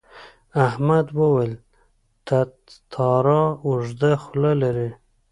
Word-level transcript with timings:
احمد 0.67 1.07
وویل 1.19 1.53
تتارا 2.27 3.43
اوږده 3.65 4.11
خوله 4.23 4.51
لري. 4.61 4.89